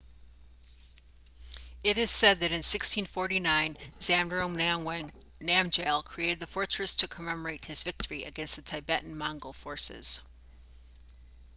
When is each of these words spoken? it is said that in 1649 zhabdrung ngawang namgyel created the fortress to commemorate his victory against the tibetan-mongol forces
it 1.83 1.95
is 1.99 2.09
said 2.09 2.39
that 2.39 2.47
in 2.49 2.63
1649 2.65 3.77
zhabdrung 3.99 4.55
ngawang 4.57 5.11
namgyel 5.39 6.03
created 6.03 6.39
the 6.39 6.47
fortress 6.47 6.95
to 6.95 7.07
commemorate 7.07 7.65
his 7.65 7.83
victory 7.83 8.23
against 8.23 8.55
the 8.55 8.63
tibetan-mongol 8.63 9.53
forces 9.53 10.21